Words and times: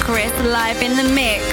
Chris, 0.00 0.32
live 0.40 0.82
in 0.82 0.96
the 0.96 1.14
mix. 1.14 1.44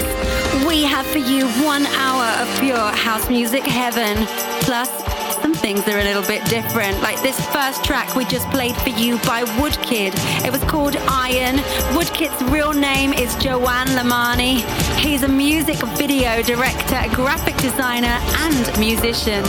We 0.65 0.83
have 0.83 1.05
for 1.07 1.19
you 1.19 1.47
one 1.63 1.85
hour 1.85 2.25
of 2.41 2.59
pure 2.59 2.77
house 2.77 3.29
music 3.29 3.63
heaven, 3.63 4.25
plus 4.61 4.89
some 5.41 5.53
things 5.53 5.83
that 5.85 5.95
are 5.95 5.99
a 5.99 6.03
little 6.03 6.23
bit 6.23 6.43
different. 6.45 7.01
Like 7.01 7.21
this 7.21 7.39
first 7.47 7.83
track 7.83 8.15
we 8.15 8.25
just 8.25 8.49
played 8.49 8.75
for 8.77 8.89
you 8.89 9.17
by 9.19 9.43
Woodkid. 9.59 10.13
It 10.45 10.51
was 10.51 10.63
called 10.63 10.95
Iron. 11.07 11.57
Woodkid's 11.95 12.41
real 12.51 12.73
name 12.73 13.13
is 13.13 13.35
Yoann 13.35 13.87
Lemoine. 13.95 14.63
He's 14.97 15.23
a 15.23 15.27
music 15.27 15.77
video 15.97 16.41
director, 16.41 17.03
graphic 17.13 17.57
designer, 17.57 18.17
and 18.39 18.79
musician. 18.79 19.43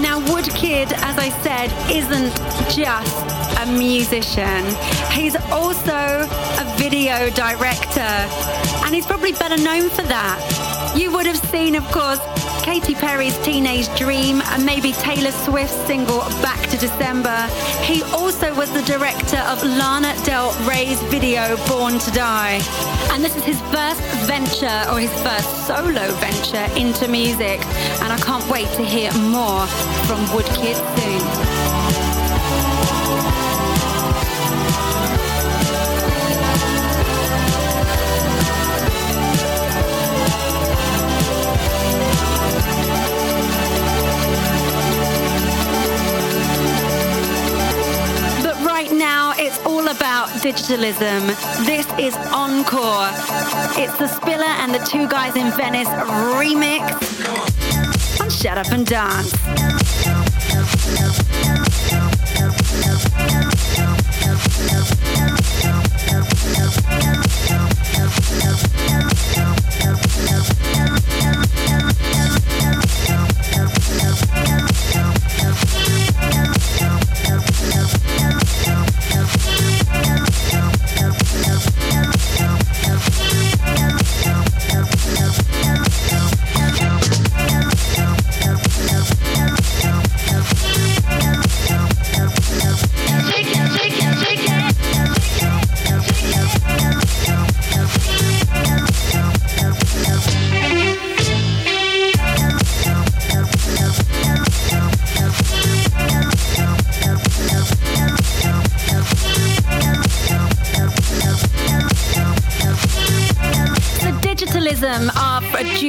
Now, 0.00 0.20
Woodkid, 0.20 0.92
as 0.92 1.18
I 1.18 1.30
said, 1.42 1.72
isn't 1.90 2.32
just 2.70 3.45
a 3.66 3.72
musician. 3.72 4.64
He's 5.12 5.36
also 5.50 6.28
a 6.28 6.74
video 6.76 7.30
director, 7.30 8.00
and 8.84 8.94
he's 8.94 9.06
probably 9.06 9.32
better 9.32 9.56
known 9.62 9.88
for 9.90 10.02
that. 10.02 10.94
You 10.96 11.12
would 11.12 11.26
have 11.26 11.38
seen, 11.50 11.74
of 11.74 11.84
course, 11.90 12.20
Katy 12.62 12.94
Perry's 12.94 13.38
Teenage 13.44 13.88
Dream 13.96 14.42
and 14.46 14.64
maybe 14.64 14.92
Taylor 14.92 15.30
Swift's 15.30 15.76
single 15.86 16.20
Back 16.42 16.60
to 16.70 16.76
December. 16.76 17.46
He 17.82 18.02
also 18.14 18.54
was 18.54 18.72
the 18.72 18.82
director 18.82 19.38
of 19.38 19.62
Lana 19.62 20.14
Del 20.24 20.52
Rey's 20.68 21.00
video 21.04 21.56
Born 21.68 21.98
to 21.98 22.10
Die. 22.10 22.60
And 23.12 23.24
this 23.24 23.36
is 23.36 23.44
his 23.44 23.60
first 23.72 24.00
venture 24.26 24.82
or 24.90 24.98
his 24.98 25.12
first 25.22 25.66
solo 25.66 26.10
venture 26.16 26.66
into 26.76 27.08
music. 27.08 27.60
And 28.02 28.12
I 28.12 28.18
can't 28.18 28.48
wait 28.50 28.68
to 28.70 28.84
hear 28.84 29.12
more 29.14 29.66
from 30.06 30.24
Woodkid 30.34 30.76
soon. 30.98 31.75
Digitalism. 50.46 51.26
This 51.66 51.86
is 51.98 52.14
Encore. 52.32 53.08
It's 53.82 53.98
the 53.98 54.06
Spiller 54.06 54.44
and 54.44 54.72
the 54.72 54.78
Two 54.78 55.08
Guys 55.08 55.34
in 55.34 55.50
Venice 55.56 55.88
remix 56.38 56.86
Shut 58.30 58.56
Up 58.56 58.70
and 58.70 58.86
Dance. 58.86 60.15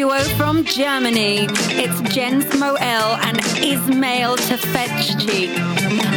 duo 0.07 0.23
from 0.37 0.63
Germany. 0.63 1.47
It's 1.83 1.99
Jens 2.13 2.45
Moelle 2.55 3.17
and 3.27 3.37
Ismail 3.61 4.37
Tüfekçi. 4.37 5.53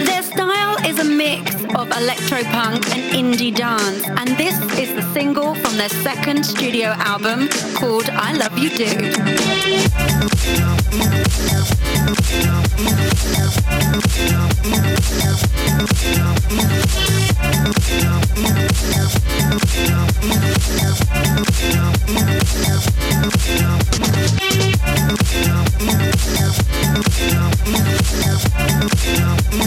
Their 0.06 0.23
style 0.23 0.76
is 0.87 0.99
a 1.00 1.05
mix 1.05 1.55
of 1.75 1.88
electropunk 2.00 2.82
and 2.94 3.03
indie 3.20 3.55
dance, 3.55 4.06
and 4.06 4.29
this 4.37 4.56
is 4.79 4.94
the 4.94 5.03
single 5.12 5.55
from 5.56 5.76
their 5.76 5.88
second 5.88 6.44
studio 6.44 6.88
album 7.12 7.49
called 7.75 8.09
I 8.11 8.32
Love 8.35 8.56
You 8.59 8.70
Dude. 8.70 9.17
Yeah. 28.81 29.61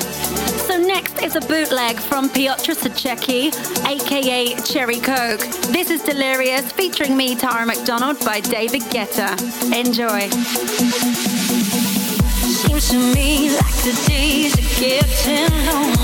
So 0.69 0.79
next 0.79 1.23
is 1.23 1.37
a 1.37 1.41
bootleg 1.41 1.97
from 1.97 2.29
Piotr 2.29 2.73
Sachecki, 2.73 3.53
aka 3.87 4.55
Cherry 4.63 5.01
Coke. 5.01 5.41
This 5.73 5.91
is 5.91 6.03
Delirious, 6.03 6.73
featuring 6.73 7.17
me, 7.17 7.35
Tara 7.35 7.67
McDonald, 7.67 8.19
by 8.25 8.41
David 8.41 8.83
Guetta. 8.83 9.31
Enjoy 9.73 10.29
seems 12.57 12.89
to 12.91 12.99
me 13.15 13.51
like 13.51 13.77
the 13.85 13.93
days 14.07 14.55
are 14.55 14.69
getting 14.81 15.51
longer. 15.67 15.97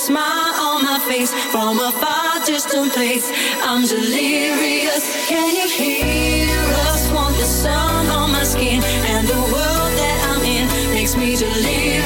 Smile 0.00 0.54
on 0.68 0.82
my 0.82 0.98
face 1.00 1.32
from 1.52 1.78
a 1.78 1.92
far 1.92 2.40
distant 2.46 2.92
place? 2.92 3.30
I'm 3.62 3.86
delirious. 3.86 5.04
Can 5.28 5.54
you 5.54 5.68
hear 5.68 6.56
us? 6.88 7.10
Want 7.12 7.36
the 7.36 7.44
sun 7.44 8.06
on 8.06 8.32
my 8.32 8.44
skin 8.44 8.82
and 8.82 9.28
the 9.28 9.42
world 9.54 9.92
that 10.00 10.18
I'm 10.30 10.42
in 10.42 10.66
makes 10.94 11.16
me 11.16 11.36
delirious. 11.36 11.99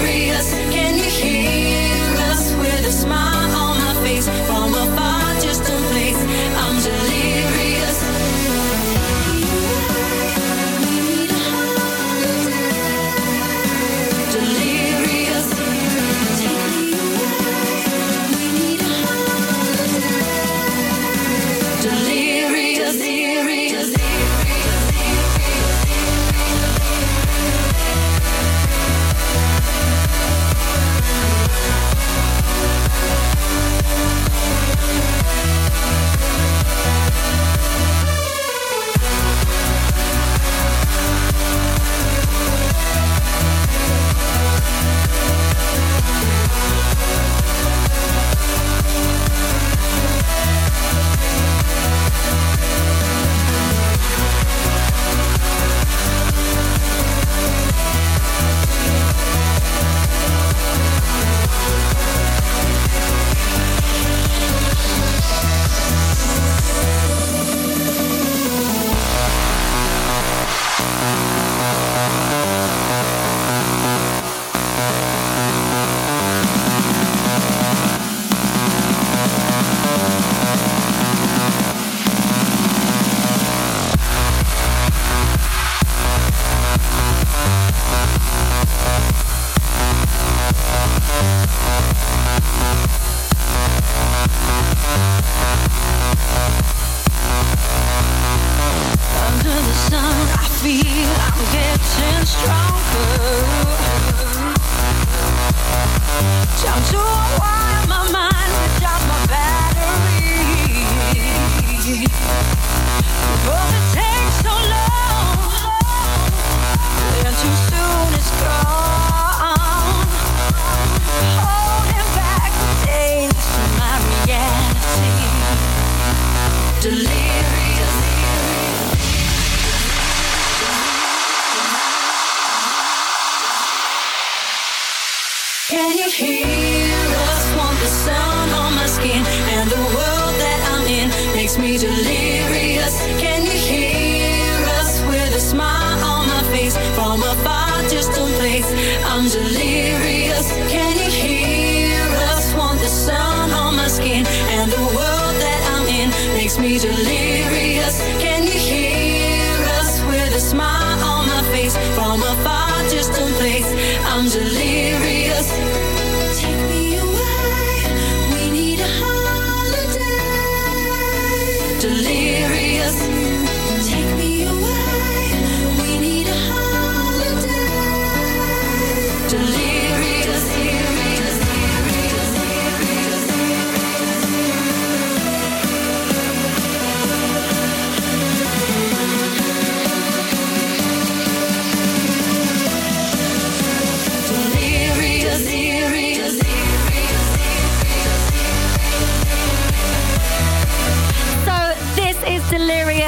makes 141.58 141.82
me 141.82 141.88
delirious. 141.88 143.00
Can 143.20 143.44
you 143.44 143.52
hear 143.52 144.54
us 144.80 145.00
with 145.02 145.34
a 145.34 145.40
smile 145.40 145.98
on 146.04 146.26
my 146.26 146.42
face 146.52 146.76
from 146.94 147.22
a 147.22 147.34
far 147.44 147.82
distant 147.82 148.32
place? 148.34 148.70
I'm 149.04 149.28
delirious. 149.28 150.50
Can 150.70 150.96
you 150.96 151.10
hear 151.10 152.00
us? 152.30 152.54
Want 152.54 152.80
the 152.80 152.88
sun 152.88 153.50
on 153.52 153.76
my 153.76 153.88
skin 153.88 154.26
and 154.26 154.70
the 154.70 154.80
world 154.80 155.34
that 155.44 155.60
I'm 155.74 155.86
in 155.86 156.10
makes 156.34 156.58
me 156.58 156.78
delirious. 156.78 157.23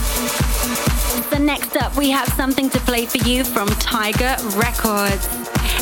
Next 1.40 1.78
up, 1.78 1.96
we 1.96 2.10
have 2.10 2.28
something 2.30 2.70
to 2.72 2.80
play 2.80 3.06
for 3.06 3.20
you 3.20 3.44
from 3.44 3.68
Tiger 3.70 4.36
Records. 4.58 5.28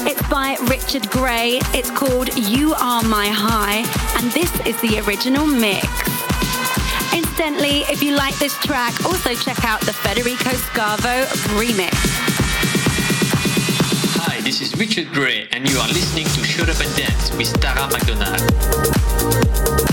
It's 0.06 0.22
by 0.30 0.58
Richard 0.70 1.10
Grey. 1.10 1.60
It's 1.74 1.90
called 1.90 2.36
You 2.38 2.76
Are 2.76 3.02
My 3.04 3.28
High, 3.28 3.78
and 4.18 4.32
this 4.32 4.52
is 4.66 4.80
the 4.82 5.00
original 5.08 5.48
mix. 5.48 5.88
Incidentally, 7.14 7.80
if 7.92 8.04
you 8.04 8.16
like 8.16 8.38
this 8.38 8.58
track, 8.60 8.94
also 9.06 9.34
check 9.34 9.64
out 9.66 9.82
the 9.82 9.94
Federico 9.94 10.52
Scavo 10.52 11.26
remix. 11.58 11.94
Hi, 14.22 14.42
this 14.42 14.62
is 14.62 14.76
Richard 14.78 15.12
Grey, 15.14 15.48
and 15.52 15.68
you 15.68 15.78
are 15.80 15.88
listening 15.88 16.26
to 16.26 16.44
Shut 16.44 16.70
Up 16.70 16.80
and 16.80 16.96
Dance 16.96 17.36
with 17.36 17.60
Tara 17.60 17.88
McDonald. 17.92 19.85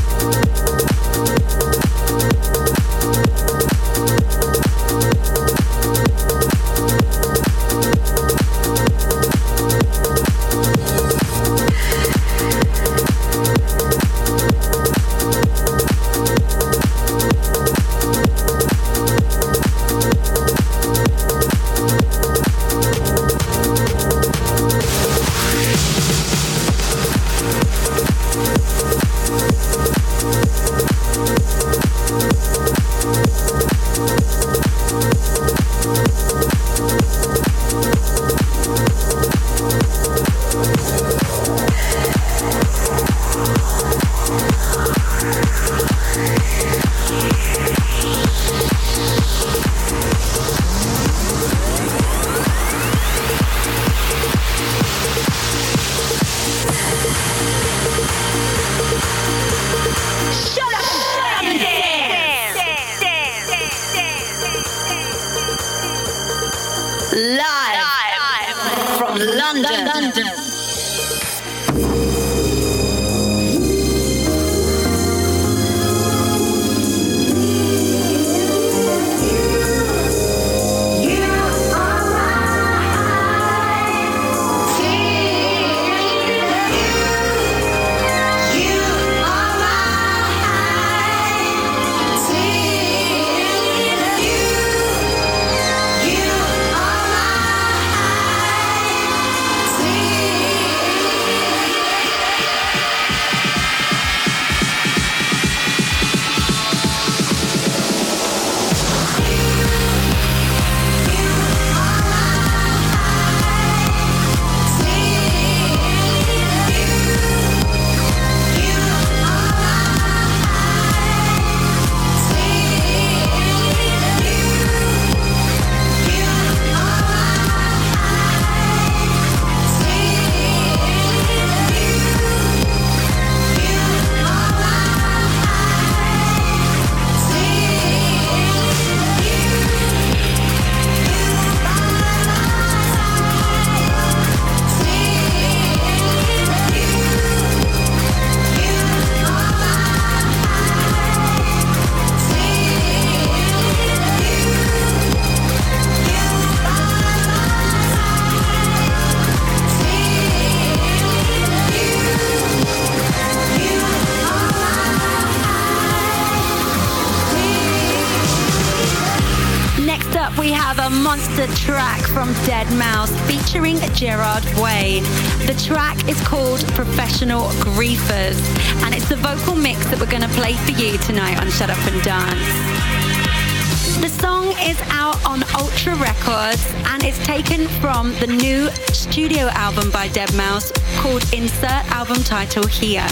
The 188.22 188.28
new 188.28 188.70
studio 188.92 189.48
album 189.48 189.90
by 189.90 190.06
Deadmau5 190.10 190.72
called 190.98 191.24
Insert 191.34 191.84
Album 191.90 192.22
Title 192.22 192.64
Here. 192.68 193.04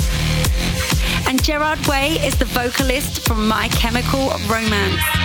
And 1.27 1.43
Gerard 1.43 1.85
Way 1.89 2.13
is 2.25 2.39
the 2.39 2.45
vocalist 2.45 3.27
from 3.27 3.49
My 3.49 3.67
Chemical 3.71 4.29
Romance. 4.49 5.20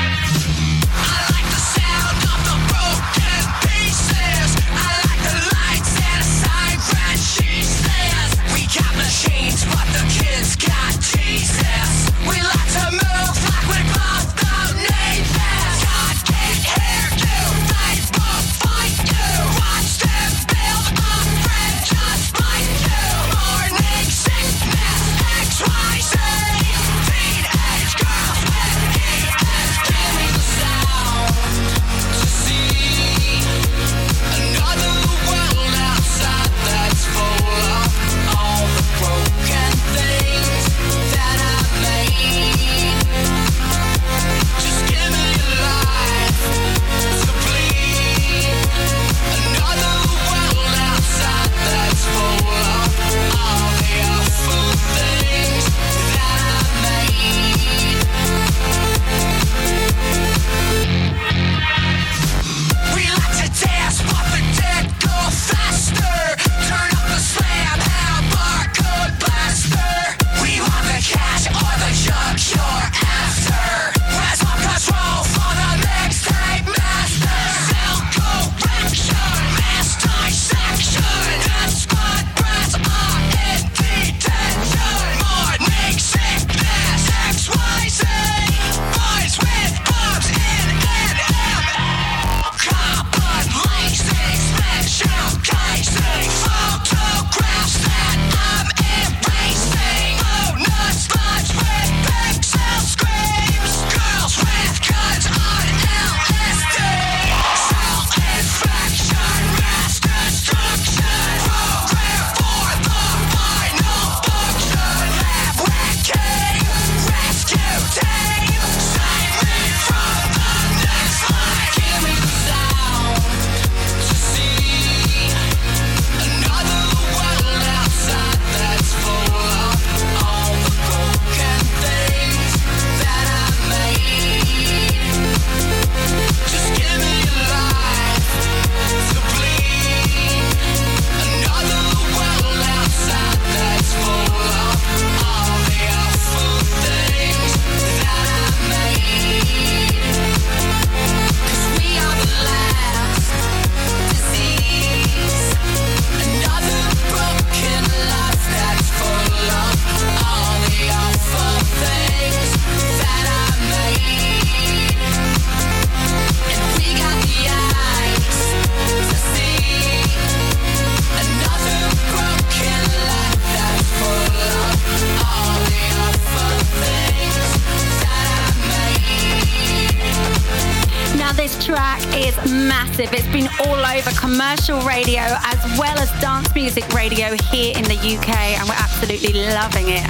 Radio 184.73 185.21
as 185.21 185.79
well 185.79 185.97
as 185.99 186.09
dance 186.19 186.53
music 186.55 186.87
radio 186.89 187.35
here 187.51 187.77
in 187.77 187.83
the 187.83 187.93
UK, 187.93 188.57
and 188.57 188.67
we're 188.67 188.75
absolutely 188.75 189.33
loving 189.33 189.89
it. 189.89 190.03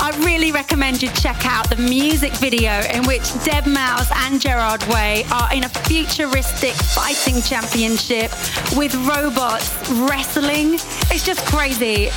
I 0.00 0.10
really 0.24 0.50
recommend 0.50 1.00
you 1.00 1.10
check 1.10 1.46
out 1.46 1.70
the 1.70 1.76
music 1.76 2.32
video 2.32 2.72
in 2.92 3.06
which 3.06 3.22
deadmau5 3.46 4.10
and 4.26 4.40
Gerard 4.40 4.82
Way 4.88 5.24
are 5.32 5.54
in 5.54 5.62
a 5.62 5.68
futuristic 5.68 6.72
fighting 6.72 7.40
championship 7.40 8.32
with 8.76 8.94
robots 9.06 9.70
wrestling. 9.92 10.74
It's 11.12 11.24
just 11.24 11.46
crazy. 11.46 12.10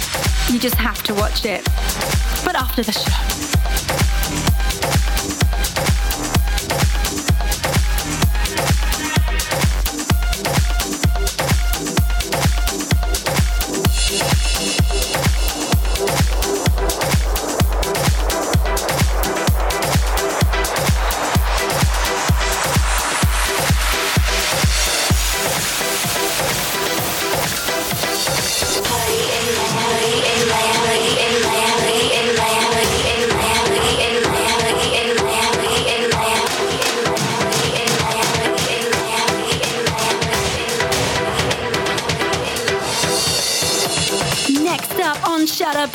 You 0.52 0.60
just 0.60 0.76
have 0.76 1.04
to 1.04 1.14
watch 1.14 1.46
it. 1.46 1.64
But 2.44 2.56
after 2.56 2.82
the 2.82 2.92
show. 2.92 3.27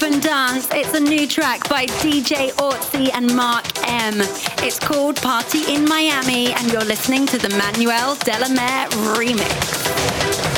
And 0.05 0.21
Dance. 0.21 0.67
It's 0.73 0.95
a 0.95 1.01
new 1.01 1.29
track 1.29 1.69
by 1.69 1.87
DJ 1.87 2.51
Ortsy 2.55 3.09
and 3.15 3.37
Mark 3.37 3.65
M. 3.88 4.15
It's 4.59 4.79
called 4.79 5.15
Party 5.23 5.73
in 5.73 5.85
Miami, 5.85 6.53
and 6.53 6.73
you're 6.73 6.85
listening 6.85 7.25
to 7.27 7.38
the 7.38 7.51
Manuel 7.51 8.17
De 8.17 8.37
La 8.41 8.49
Mare 8.49 8.88
remix. 9.17 10.52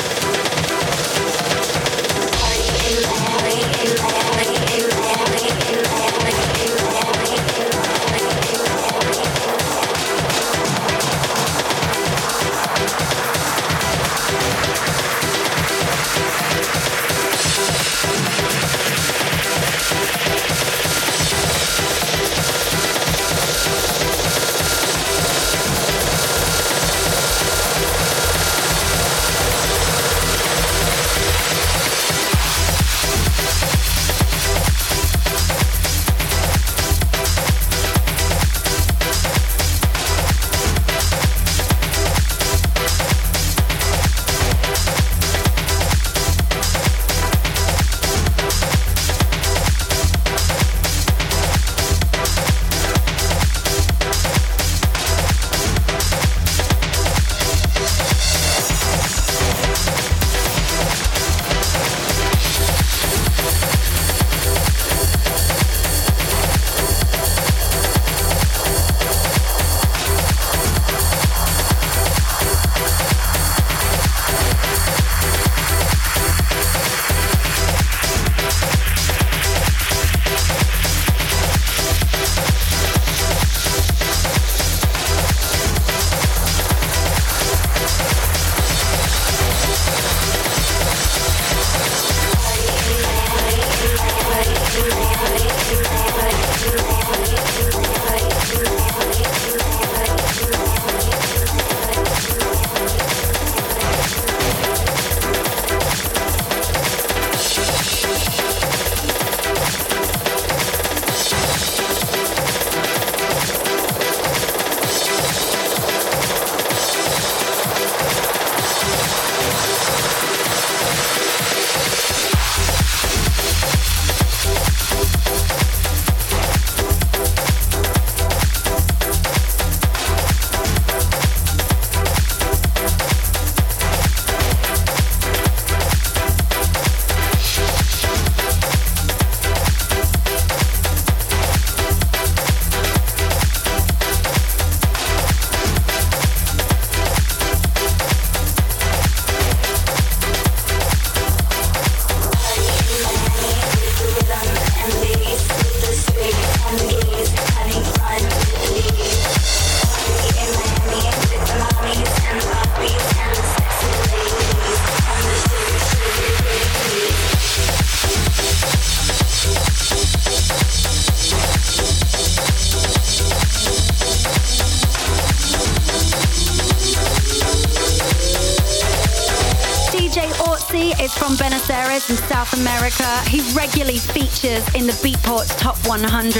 Features 184.45 184.75
in 184.75 184.85
the 184.85 184.93
Beatport's 185.01 185.55
Top 185.55 185.75
100. 185.87 186.37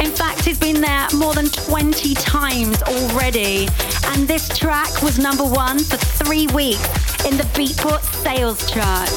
In 0.00 0.10
fact, 0.10 0.42
he's 0.42 0.58
been 0.58 0.80
there 0.80 1.06
more 1.14 1.34
than 1.34 1.50
20 1.50 2.14
times 2.14 2.82
already. 2.84 3.68
And 4.06 4.26
this 4.26 4.48
track 4.56 5.02
was 5.02 5.18
number 5.18 5.44
one 5.44 5.78
for 5.78 5.98
three 5.98 6.46
weeks 6.54 6.88
in 7.26 7.36
the 7.36 7.42
Beatport 7.52 8.00
sales 8.24 8.64
chart. 8.70 9.10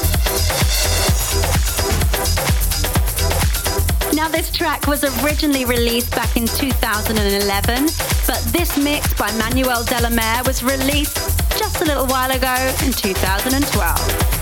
Now, 4.12 4.28
this 4.28 4.50
track 4.50 4.86
was 4.86 5.02
originally 5.24 5.64
released 5.64 6.10
back 6.10 6.36
in 6.36 6.46
2011, 6.46 7.86
but 8.26 8.44
this 8.52 8.76
mix 8.76 9.14
by 9.14 9.32
Manuel 9.38 9.82
De 9.84 9.98
La 10.02 10.10
Mare 10.10 10.42
was 10.44 10.62
released 10.62 11.16
just 11.58 11.80
a 11.80 11.86
little 11.86 12.06
while 12.06 12.30
ago 12.30 12.54
in 12.84 12.92
2012. 12.92 14.39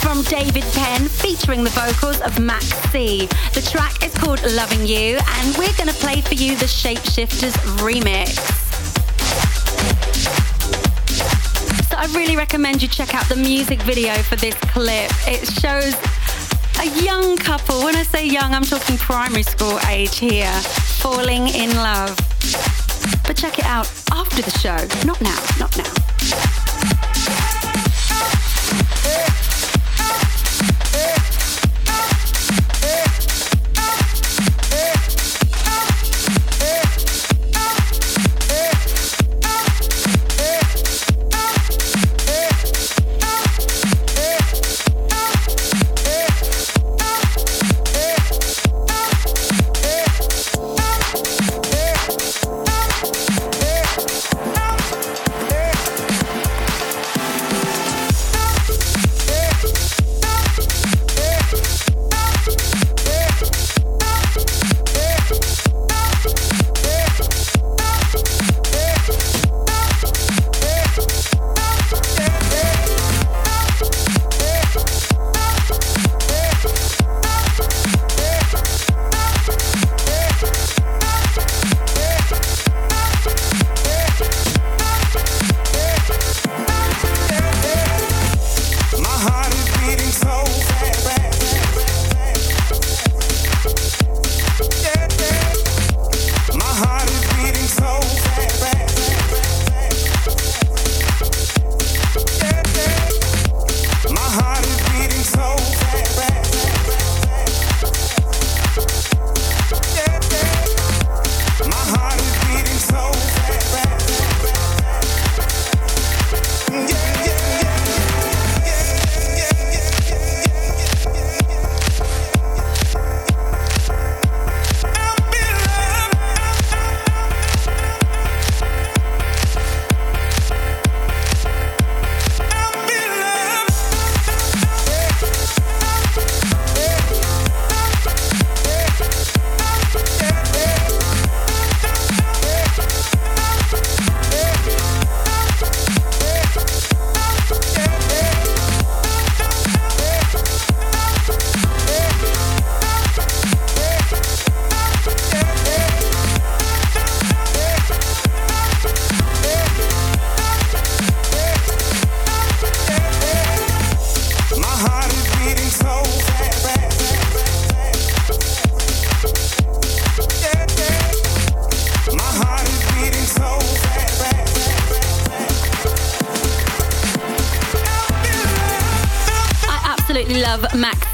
From 0.00 0.22
David 0.22 0.64
Penn 0.72 1.08
featuring 1.08 1.62
the 1.62 1.70
vocals 1.70 2.20
of 2.20 2.38
Max 2.38 2.66
C. 2.90 3.26
The 3.54 3.62
track 3.62 4.04
is 4.04 4.12
called 4.14 4.42
Loving 4.52 4.86
You 4.86 5.18
and 5.18 5.56
we're 5.56 5.72
going 5.74 5.88
to 5.88 5.94
play 5.94 6.20
for 6.20 6.34
you 6.34 6.56
the 6.56 6.66
Shapeshifters 6.66 7.52
remix. 7.78 8.36
So 11.88 11.96
I 11.96 12.06
really 12.16 12.36
recommend 12.36 12.82
you 12.82 12.88
check 12.88 13.14
out 13.14 13.28
the 13.28 13.36
music 13.36 13.80
video 13.82 14.14
for 14.14 14.36
this 14.36 14.54
clip. 14.54 15.10
It 15.26 15.46
shows 15.60 15.94
a 16.80 17.02
young 17.04 17.36
couple, 17.36 17.84
when 17.84 17.96
I 17.96 18.02
say 18.02 18.26
young, 18.26 18.52
I'm 18.52 18.64
talking 18.64 18.96
primary 18.98 19.42
school 19.42 19.78
age 19.88 20.18
here, 20.18 20.52
falling 21.00 21.48
in 21.48 21.74
love. 21.76 22.16
But 23.26 23.36
check 23.36 23.58
it 23.58 23.66
out 23.66 23.90
after 24.12 24.42
the 24.42 24.50
show, 24.58 24.76
not 25.06 25.20
now, 25.20 25.38
not 25.58 25.76
now. 25.78 26.59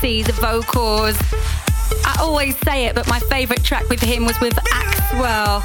The 0.06 0.32
vocals. 0.34 1.18
I 2.06 2.16
always 2.20 2.56
say 2.58 2.84
it, 2.84 2.94
but 2.94 3.08
my 3.08 3.18
favourite 3.18 3.64
track 3.64 3.88
with 3.88 4.00
him 4.00 4.24
was 4.24 4.38
with 4.38 4.54
Axwell. 4.54 5.64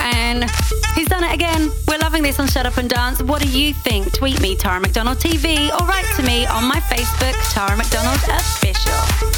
And 0.00 0.50
he's 0.96 1.06
done 1.08 1.22
it 1.22 1.32
again. 1.32 1.70
We're 1.86 1.98
loving 1.98 2.24
this 2.24 2.40
on 2.40 2.48
Shut 2.48 2.66
Up 2.66 2.76
and 2.76 2.90
Dance. 2.90 3.22
What 3.22 3.40
do 3.40 3.48
you 3.48 3.72
think? 3.72 4.12
Tweet 4.12 4.40
me, 4.40 4.56
Tara 4.56 4.80
McDonald 4.80 5.18
TV, 5.18 5.70
or 5.70 5.86
write 5.86 6.06
to 6.16 6.24
me 6.24 6.44
on 6.46 6.64
my 6.64 6.80
Facebook, 6.90 7.36
Tara 7.52 7.76
McDonald 7.76 8.18
Official. 8.28 9.37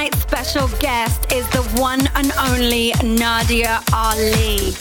Tonight's 0.00 0.22
special 0.22 0.68
guest 0.78 1.30
is 1.30 1.46
the 1.50 1.62
one 1.78 2.00
and 2.14 2.32
only 2.48 2.90
Nadia 3.04 3.82
Ali. 3.92 4.72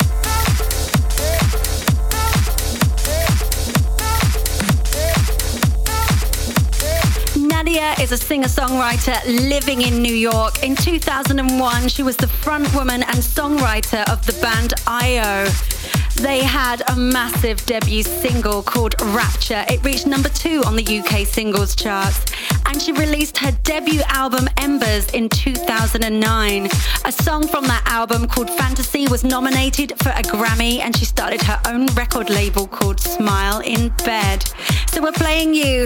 Nadia 7.36 7.96
is 8.02 8.14
a 8.14 8.18
singer-songwriter 8.18 9.50
living 9.50 9.82
in 9.82 10.02
New 10.02 10.16
York. 10.16 10.64
In 10.64 10.78
2001, 10.78 11.90
she 11.90 12.02
was 12.02 12.16
the 12.16 12.28
frontwoman 12.28 13.04
and 13.04 13.18
songwriter 13.18 14.10
of 14.10 14.26
the 14.26 14.32
band 14.42 14.74
iiO. 14.88 15.79
They 16.22 16.44
had 16.44 16.84
a 16.90 16.98
massive 16.98 17.66
debut 17.66 18.04
single 18.04 18.62
called 18.62 18.94
Rapture. 19.02 19.64
It 19.70 19.82
reached 19.86 20.06
number 20.06 20.28
two 20.28 20.62
on 20.66 20.76
the 20.76 20.84
UK 21.00 21.26
singles 21.26 21.78
charts. 21.78 22.26
And 22.66 22.82
she 22.82 22.92
released 22.92 23.38
her 23.38 23.54
debut 23.64 24.02
album 24.10 24.50
Embers 24.58 25.10
in 25.12 25.30
2009. 25.30 26.70
A 27.06 27.12
song 27.12 27.48
from 27.48 27.64
that 27.68 27.84
album 27.86 28.28
called 28.28 28.50
Fantasy 28.50 29.08
was 29.08 29.24
nominated 29.24 29.94
for 30.04 30.10
a 30.10 30.22
Grammy 30.22 30.80
and 30.80 30.94
she 30.94 31.06
started 31.06 31.42
her 31.44 31.60
own 31.66 31.86
record 31.96 32.30
label 32.30 32.68
called 32.68 33.00
Smile 33.00 33.62
in 33.62 33.88
Bed. 34.04 34.44
So 34.92 35.02
we're 35.02 35.14
playing 35.14 35.54
you 35.54 35.86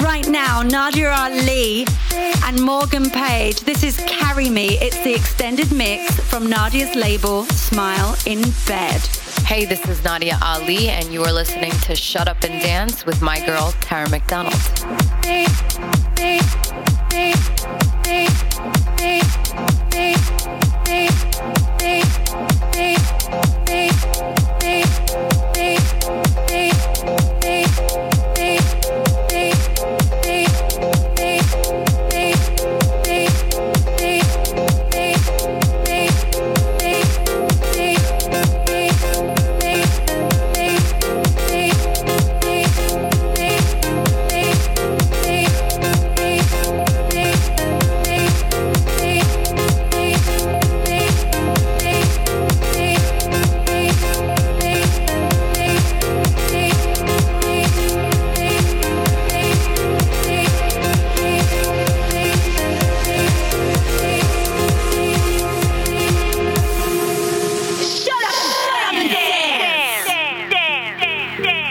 right 0.00 0.26
now 0.28 0.62
Nadia 0.62 1.12
Ali 1.12 1.86
and 2.44 2.60
Morgan 2.60 3.10
Page. 3.10 3.60
This 3.60 3.84
is 3.84 3.96
Carry 4.08 4.50
Me. 4.50 4.76
It's 4.80 5.02
the 5.04 5.14
extended 5.14 5.70
mix 5.70 6.18
from 6.28 6.50
Nadia's 6.50 6.96
label 6.96 7.44
Smile 7.44 8.16
in 8.26 8.42
Bed. 8.66 9.00
Hey, 9.44 9.66
this 9.66 9.86
is 9.86 10.02
Nadia 10.02 10.38
Ali, 10.40 10.88
and 10.88 11.12
you 11.12 11.22
are 11.24 11.32
listening 11.32 11.72
to 11.82 11.94
Shut 11.94 12.26
Up 12.26 12.42
and 12.42 12.62
Dance 12.62 13.04
with 13.04 13.20
my 13.20 13.44
girl, 13.44 13.74
Tara 13.80 14.08
McDonald. 14.08 14.54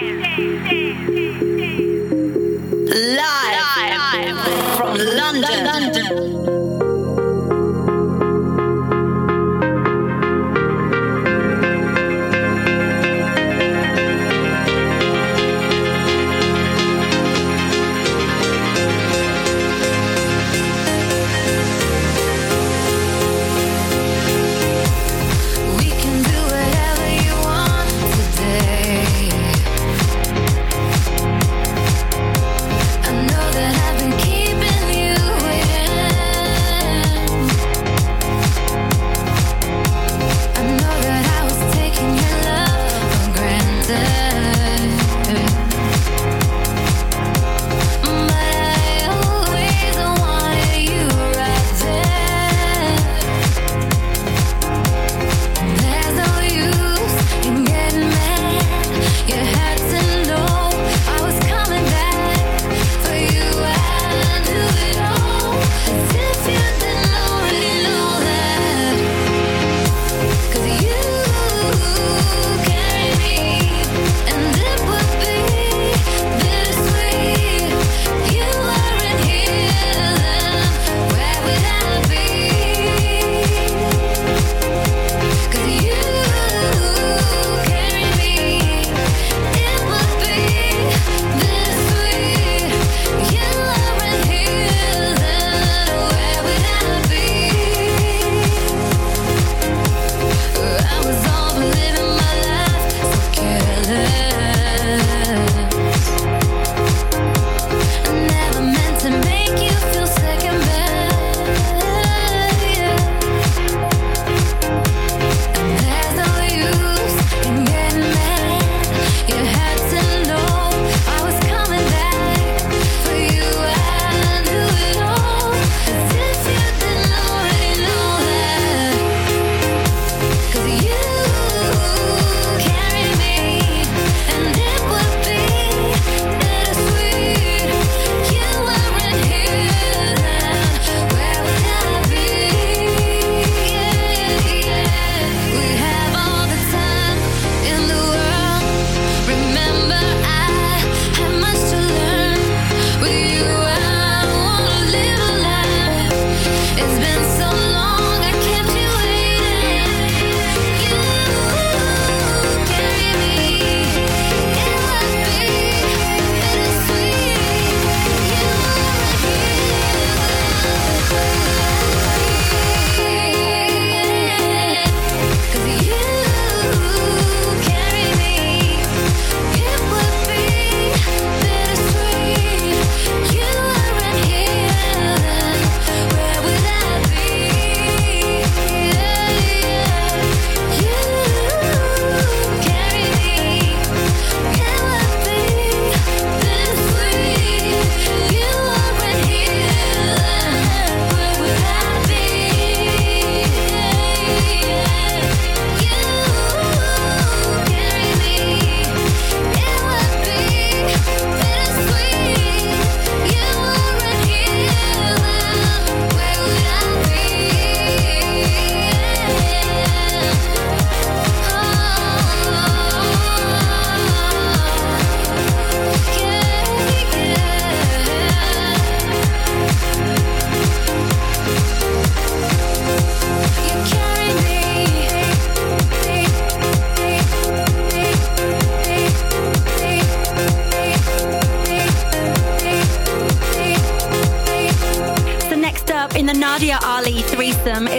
10, 0.01 0.19
10, 0.23 0.80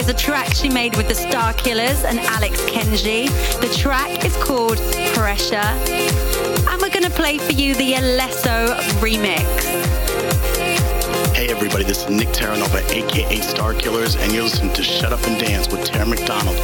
is 0.03 0.09
a 0.09 0.13
track 0.13 0.53
she 0.53 0.69
made 0.69 0.95
with 0.97 1.07
the 1.07 1.13
Starkillers 1.13 2.03
and 2.03 2.19
Alex 2.19 2.59
Kenji. 2.63 3.27
The 3.61 3.73
track 3.73 4.25
is 4.25 4.35
called 4.37 4.77
Pressure. 5.13 5.55
And 5.55 6.81
we're 6.81 6.89
going 6.89 7.03
to 7.03 7.09
play 7.09 7.37
for 7.37 7.53
you 7.53 7.73
the 7.75 7.93
Alesso 7.93 8.75
remix. 8.99 9.45
Hey 11.33 11.49
everybody, 11.49 11.83
this 11.83 12.03
is 12.03 12.09
Nick 12.09 12.29
Terranova, 12.29 12.81
aka 12.89 13.37
Starkillers, 13.37 14.17
and 14.17 14.33
you're 14.33 14.43
listening 14.43 14.73
to 14.73 14.83
Shut 14.83 15.13
Up 15.13 15.23
and 15.25 15.39
Dance 15.39 15.69
with 15.69 15.85
Tara 15.85 16.05
McDonald. 16.05 16.57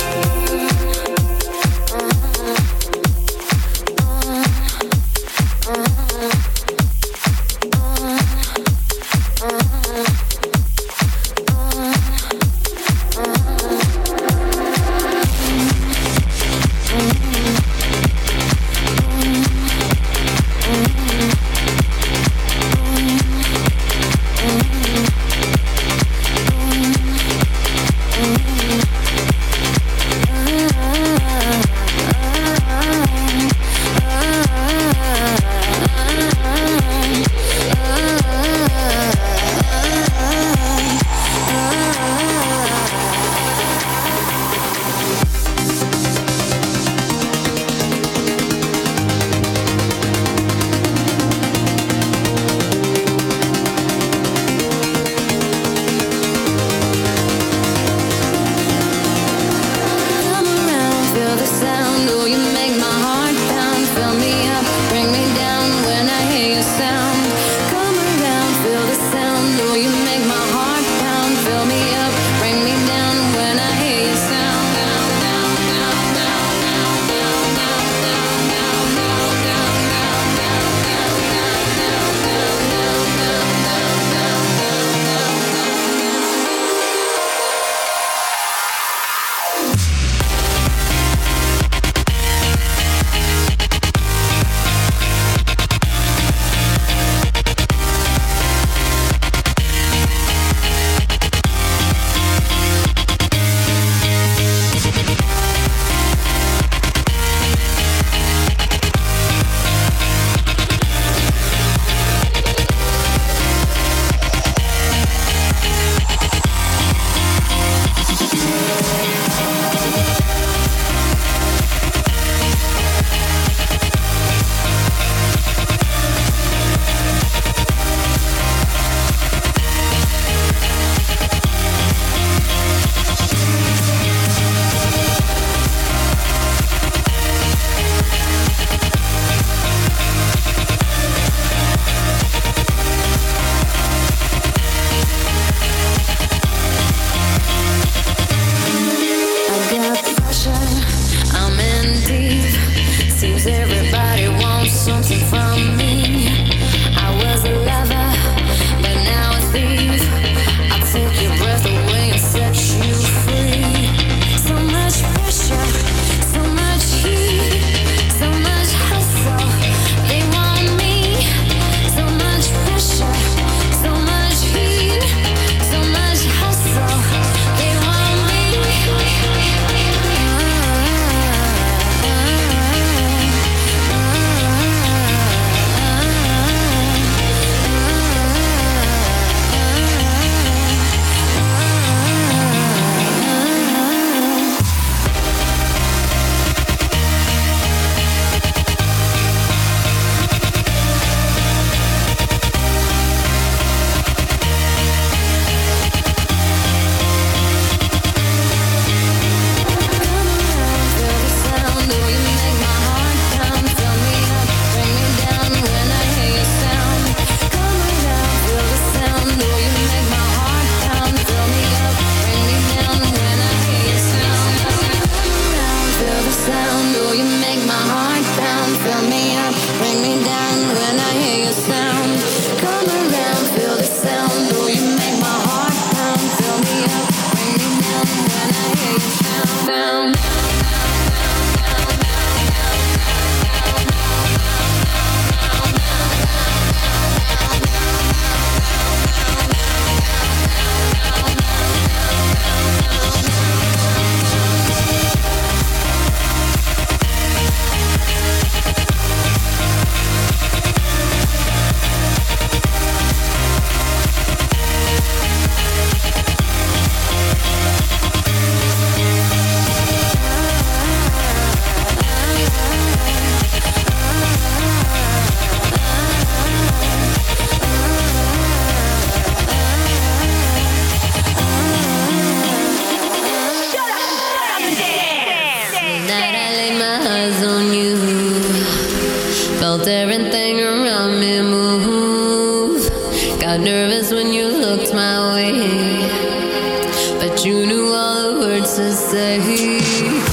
Words 299.13 300.28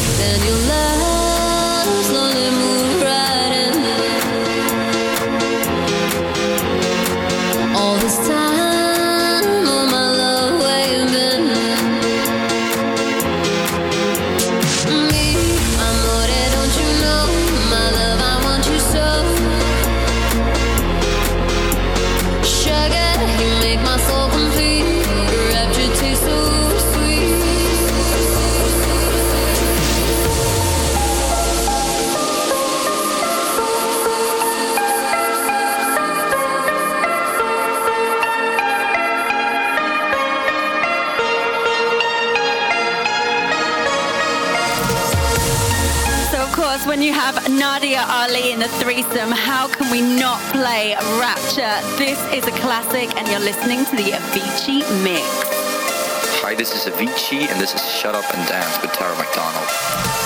Nadia 47.58 48.04
Ali 48.08 48.52
in 48.52 48.58
the 48.58 48.68
threesome. 48.68 49.30
How 49.30 49.66
can 49.66 49.90
we 49.90 50.02
not 50.02 50.40
play 50.52 50.94
Rapture? 51.18 51.80
This 51.96 52.20
is 52.32 52.46
a 52.46 52.50
classic, 52.60 53.14
and 53.16 53.26
you're 53.28 53.40
listening 53.40 53.84
to 53.86 53.96
the 53.96 54.12
Avicii 54.12 54.82
mix. 55.02 55.24
Hi, 56.42 56.54
this 56.54 56.74
is 56.74 56.92
Avicii, 56.92 57.50
and 57.50 57.60
this 57.60 57.74
is 57.74 57.82
Shut 57.82 58.14
Up 58.14 58.24
and 58.34 58.46
Dance 58.46 58.80
with 58.82 58.92
Tara 58.92 59.16
McDonald. 59.16 60.25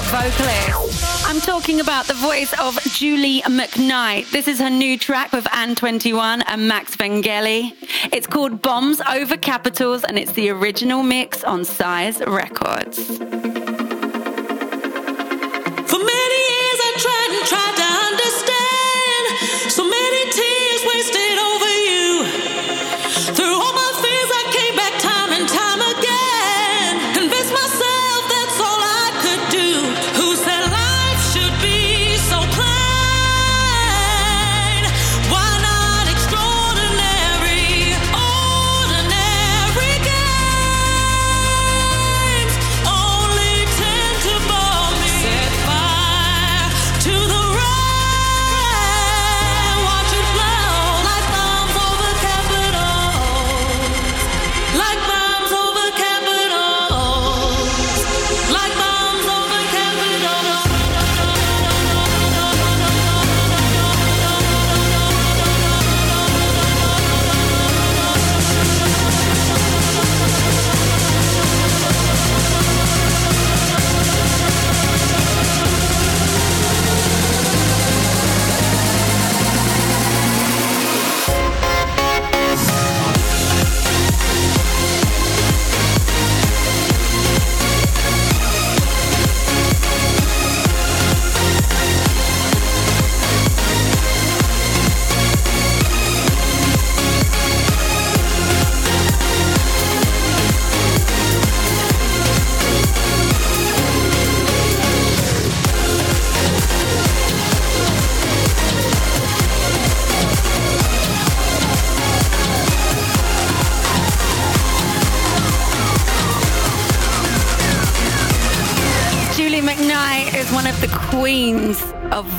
Vocalist. 0.00 1.28
I'm 1.28 1.40
talking 1.40 1.80
about 1.80 2.06
the 2.06 2.14
voice 2.14 2.52
of 2.58 2.80
Julie 2.84 3.42
McKnight. 3.42 4.30
This 4.30 4.48
is 4.48 4.58
her 4.58 4.70
new 4.70 4.98
track 4.98 5.32
with 5.32 5.44
An21 5.44 6.42
and 6.46 6.66
Max 6.68 6.96
Vangeli. 6.96 7.74
It's 8.12 8.26
called 8.26 8.62
Bombs 8.62 9.00
Over 9.02 9.36
Capitals 9.36 10.04
and 10.04 10.18
it's 10.18 10.32
the 10.32 10.48
original 10.50 11.02
mix 11.02 11.44
on 11.44 11.64
Size 11.64 12.20
Records. 12.26 13.41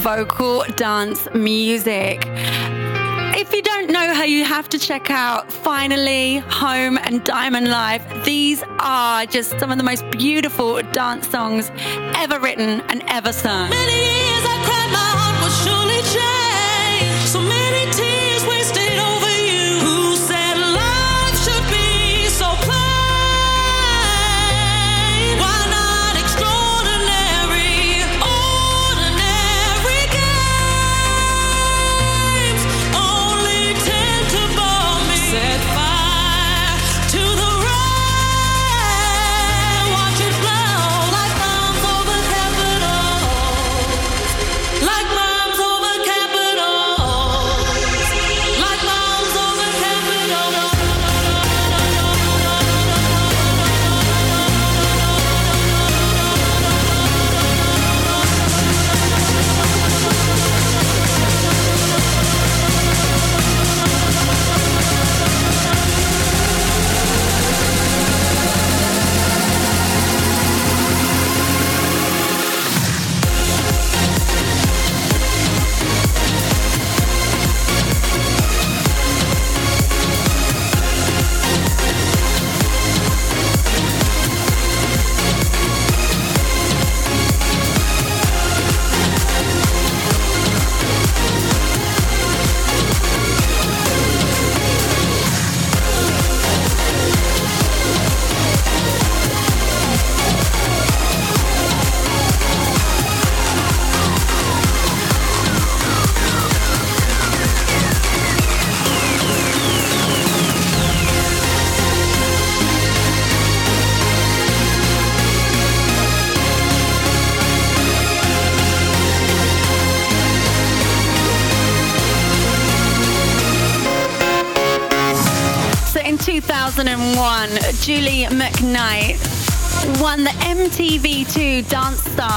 Vocal 0.04 0.66
dance 0.76 1.30
music. 1.34 2.26
If 2.28 3.54
you 3.54 3.62
don't 3.62 3.90
know 3.90 4.14
her, 4.14 4.26
you 4.26 4.44
have 4.44 4.68
to 4.70 4.78
check 4.78 5.10
out 5.10 5.50
Finally, 5.50 6.40
Home, 6.40 6.98
and 6.98 7.24
Diamond 7.24 7.70
Life. 7.70 8.04
These 8.26 8.66
are 8.80 9.26
just 9.26 9.58
some 9.62 9.72
of 9.72 9.78
the 9.78 9.84
most 9.84 10.04
beautiful 10.12 10.82
dance 10.92 11.30
songs 11.30 11.72
ever 12.18 12.38
written 12.38 12.82
and 12.90 13.02
ever 13.08 13.32
sung. 13.32 13.70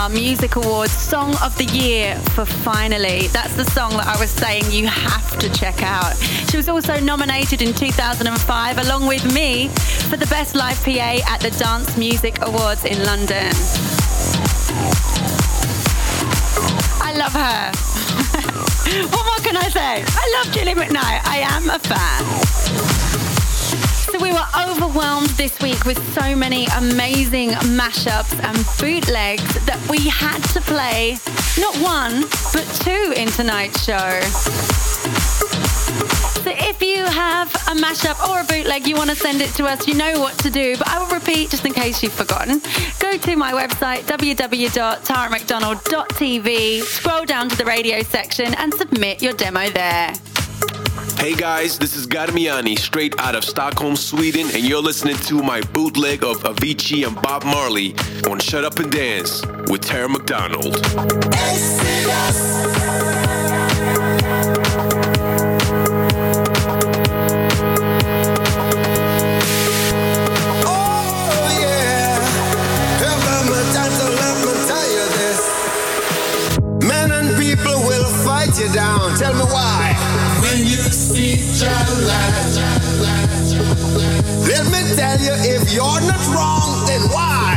Music 0.09 0.57
Awards 0.57 0.93
Song 0.93 1.35
of 1.43 1.57
the 1.59 1.65
Year 1.65 2.17
for 2.35 2.45
Finally. 2.45 3.29
That's 3.29 3.55
the 3.57 3.65
song 3.65 3.91
that 3.93 4.07
I 4.07 4.19
was 4.21 4.31
saying 4.31 4.65
you 4.71 4.87
have 4.87 5.39
to 5.39 5.49
check 5.51 5.83
out. 5.83 6.17
She 6.51 6.57
was 6.57 6.69
also 6.69 7.01
nominated 7.01 7.63
in 7.63 7.73
2005 7.73 8.79
along 8.79 9.07
with 9.07 9.25
me 9.35 9.69
for 10.09 10.17
the 10.17 10.27
Best 10.27 10.55
Live 10.55 10.83
PA 10.85 11.19
at 11.27 11.41
the 11.41 11.51
Dance 11.51 11.97
Music 11.97 12.39
Awards 12.43 12.85
in 12.85 13.03
London. 13.05 13.53
I 17.03 17.15
love 17.17 17.33
her. 17.33 17.73
what 19.11 19.25
more 19.25 19.39
can 19.45 19.57
I 19.57 19.69
say? 19.69 20.05
I 20.07 20.43
love 20.43 20.53
Julie 20.55 20.75
McKnight. 20.75 21.21
I 21.25 21.39
am 21.43 21.71
a 21.71 21.79
fan. 21.79 22.96
So 24.17 24.23
we 24.23 24.33
were 24.33 24.49
overwhelmed 24.59 25.29
this 25.31 25.59
week 25.61 25.85
with 25.85 25.99
so 26.15 26.35
many 26.35 26.65
amazing 26.79 27.51
mashups 27.51 28.33
and 28.43 28.57
bootlegs 28.81 29.67
that 29.67 29.79
we 29.91 30.09
had 30.09 30.43
to 30.55 30.63
play 30.63 31.19
not 31.59 31.77
one, 31.77 32.23
but 32.55 32.65
two 32.81 33.13
in 33.15 33.29
tonight's 33.29 33.85
show. 33.85 34.23
So 36.41 36.51
if 36.51 36.81
you 36.81 37.05
have 37.05 37.55
a 37.55 37.75
mashup 37.79 38.27
or 38.27 38.41
a 38.41 38.45
bootleg, 38.45 38.87
you 38.87 38.97
want 38.97 39.11
to 39.11 39.17
send 39.17 39.43
it 39.43 39.51
to 39.57 39.67
us, 39.67 39.87
you 39.87 39.93
know 39.93 40.19
what 40.19 40.39
to 40.39 40.49
do. 40.49 40.79
But 40.79 40.89
I 40.89 40.99
will 40.99 41.11
repeat 41.15 41.51
just 41.51 41.67
in 41.67 41.75
case 41.75 42.03
you've 42.03 42.15
forgotten. 42.15 42.63
Go 42.99 43.19
to 43.19 43.37
my 43.37 43.53
website, 43.53 44.05
www.taramcdonald.tv, 44.05 46.83
scroll 46.85 47.27
down 47.27 47.51
to 47.51 47.57
the 47.57 47.67
radio 47.67 48.03
section 48.03 48.55
and 48.55 48.73
submit 48.73 49.21
your 49.21 49.35
demo 49.35 49.69
there. 49.69 50.15
Hey 51.15 51.35
guys, 51.35 51.79
this 51.79 51.97
is 51.97 52.07
Garmiani, 52.07 52.79
straight 52.79 53.19
out 53.19 53.35
of 53.35 53.43
Stockholm, 53.45 53.97
Sweden, 53.97 54.49
and 54.53 54.63
you're 54.65 54.83
listening 54.83 55.17
to 55.17 55.43
my 55.43 55.61
bootleg 55.73 56.23
of 56.23 56.43
Avicii 56.43 57.07
and 57.07 57.21
Bob 57.23 57.45
Marley 57.45 57.95
on 58.29 58.39
Shut 58.39 58.65
Up 58.65 58.79
and 58.79 58.93
Dance 58.93 59.41
with 59.69 59.81
Tara 59.81 60.09
McDonald. 60.09 60.77
Oh 70.67 71.49
yeah. 71.61 72.19
Men 76.87 77.11
and 77.11 77.37
people 77.41 77.81
will 77.87 78.05
fight 78.25 78.59
you 78.59 78.71
down. 78.75 79.17
Tell 79.19 79.33
me 79.35 79.45
why. 79.53 79.96
Let 84.47 84.65
me 84.73 84.81
tell 84.97 85.21
you, 85.21 85.35
if 85.55 85.73
you're 85.73 86.01
not 86.07 86.23
wrong, 86.33 86.87
then 86.87 87.03
why? 87.11 87.57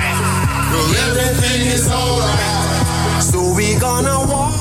Well, 0.71 0.95
everything 1.07 1.67
is 1.67 1.87
alright. 1.87 3.23
So 3.23 3.53
we 3.55 3.75
gonna 3.79 4.19
walk, 4.27 4.55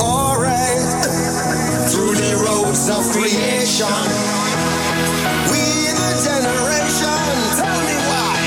alright, 0.00 1.06
through 1.90 2.14
the 2.14 2.32
roads 2.46 2.88
of 2.88 3.02
creation. 3.12 4.06
We 5.50 5.64
the 5.98 6.10
generation. 6.26 7.22
Tell 7.58 7.80
me 7.88 7.96
why. 8.10 8.38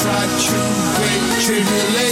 Try 0.00 0.22
through 0.40 0.72
great 0.96 1.24
tribulation. 1.44 2.11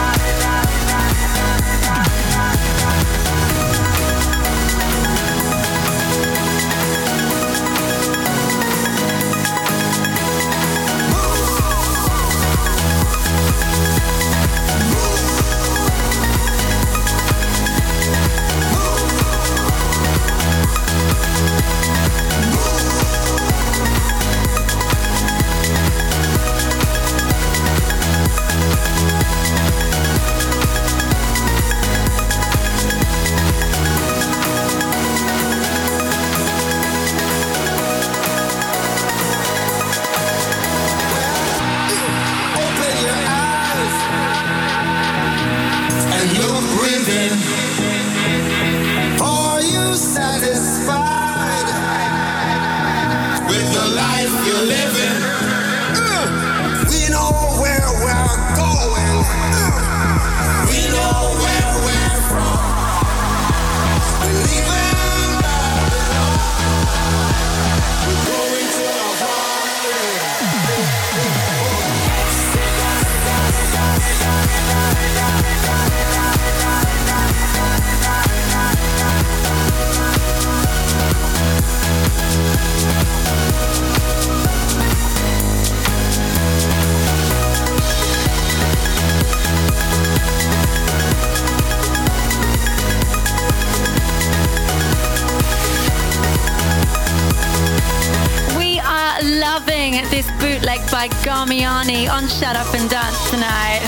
On 101.91 102.25
Shut 102.25 102.55
Up 102.55 102.73
and 102.73 102.89
Dance 102.89 103.29
tonight. 103.31 103.81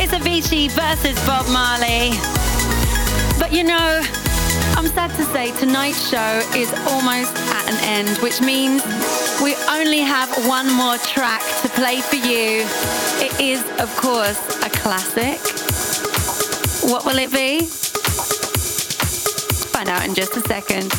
It's 0.00 0.14
Avicii 0.14 0.70
versus 0.70 1.14
Bob 1.26 1.46
Marley. 1.52 2.12
But 3.38 3.52
you 3.52 3.64
know, 3.64 4.00
I'm 4.78 4.86
sad 4.86 5.10
to 5.16 5.24
say 5.24 5.52
tonight's 5.58 6.08
show 6.08 6.40
is 6.56 6.72
almost 6.88 7.36
at 7.36 7.68
an 7.68 7.76
end, 7.84 8.16
which 8.22 8.40
means 8.40 8.82
we 9.42 9.54
only 9.68 10.00
have 10.00 10.30
one 10.48 10.72
more 10.72 10.96
track 10.96 11.42
to 11.60 11.68
play 11.68 12.00
for 12.00 12.16
you. 12.16 12.64
It 13.20 13.40
is, 13.40 13.60
of 13.78 13.94
course, 13.96 14.40
a 14.64 14.70
classic. 14.70 15.38
What 16.90 17.04
will 17.04 17.18
it 17.18 17.30
be? 17.30 17.66
Find 19.68 19.90
out 19.90 20.06
in 20.06 20.14
just 20.14 20.34
a 20.34 20.40
second. 20.40 20.90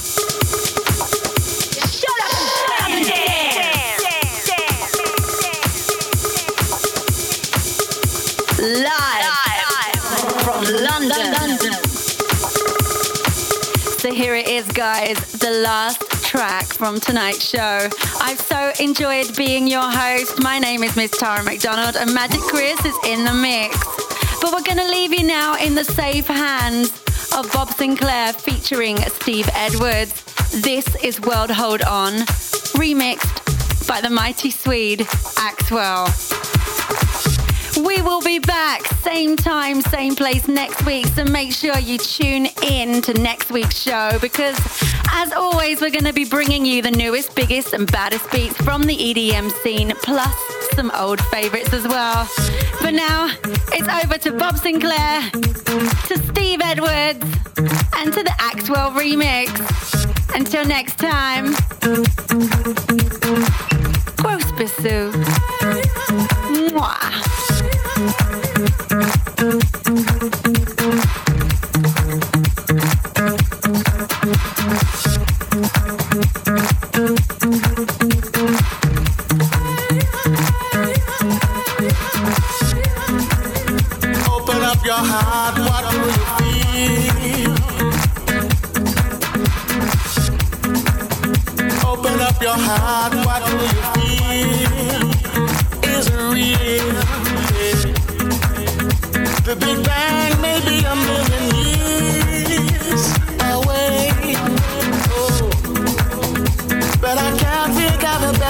Live, 8.68 9.24
from 10.44 10.62
London. 10.66 11.54
So 13.98 14.12
here 14.12 14.36
it 14.36 14.50
is, 14.50 14.68
guys, 14.74 15.16
the 15.32 15.62
last 15.64 16.02
track 16.26 16.66
from 16.66 17.00
tonight's 17.00 17.48
show. 17.48 17.88
I've 18.20 18.42
so 18.42 18.74
enjoyed 18.82 19.38
being 19.38 19.68
your 19.68 19.90
host. 19.90 20.44
My 20.44 20.60
name 20.60 20.84
is 20.84 20.98
Miss 20.98 21.12
Tara 21.12 21.46
McDonald, 21.46 21.96
and 21.96 22.14
Magic 22.14 22.42
Chris 22.42 22.84
is 22.84 22.98
in 23.06 23.24
the 23.24 23.34
mix. 23.34 23.78
But 24.42 24.52
we're 24.52 24.64
going 24.64 24.86
to 24.86 24.90
leave 24.90 25.14
you 25.18 25.26
now 25.26 25.56
in 25.56 25.74
the 25.74 25.86
safe 25.86 26.28
hands 26.28 26.90
of 27.38 27.50
Bob 27.54 27.70
Sinclar 27.70 28.36
featuring 28.36 28.98
Steve 28.98 29.48
Edwards. 29.54 30.26
This 30.62 30.94
is 31.02 31.22
World 31.22 31.52
Hold 31.52 31.84
On, 31.84 32.12
remixed 32.76 33.88
by 33.88 34.02
the 34.02 34.10
mighty 34.10 34.52
Swede 34.52 35.08
Axwell. 35.38 36.37
We 37.86 38.02
will 38.02 38.22
be 38.22 38.40
back 38.40 38.86
same 39.04 39.38
time, 39.38 39.82
same 39.82 40.16
place 40.16 40.48
next 40.48 40.86
week. 40.86 41.06
So 41.08 41.24
make 41.24 41.52
sure 41.52 41.78
you 41.78 41.98
tune 41.98 42.48
in 42.64 43.02
to 43.04 43.14
next 43.14 43.52
week's 43.52 43.80
show 43.80 44.18
because, 44.20 44.58
as 45.12 45.32
always, 45.32 45.80
we're 45.80 45.92
going 45.92 46.06
to 46.06 46.14
be 46.14 46.26
bringing 46.26 46.66
you 46.66 46.82
the 46.82 46.92
newest, 46.92 47.36
biggest, 47.36 47.74
and 47.74 47.90
baddest 47.92 48.30
beats 48.32 48.56
from 48.58 48.84
the 48.84 48.98
EDM 48.98 49.52
scene, 49.64 49.94
plus 50.02 50.36
some 50.74 50.92
old 50.96 51.22
favorites 51.26 51.72
as 51.74 51.88
well. 51.88 52.26
For 52.26 52.92
now, 52.92 53.30
it's 53.72 54.06
over 54.06 54.18
to 54.18 54.32
Bob 54.34 54.56
Sinclar, 54.56 55.32
to 56.08 56.18
Steve 56.32 56.62
Edwards, 56.62 57.24
and 57.98 58.14
to 58.14 58.24
the 58.24 58.36
Axwell 58.40 58.92
remix. 58.94 59.48
Until 60.36 60.66
next 60.66 60.98
time, 61.00 61.54
gross 64.18 64.52
bisou. 64.52 65.12
Mwah. 66.70 67.27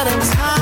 Think 0.05 0.21
of 0.21 0.56